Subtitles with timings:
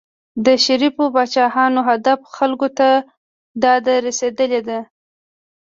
[0.45, 2.89] د شریفو پاچاهانو هدف خلکو ته
[3.63, 4.79] داد رسېدل دي.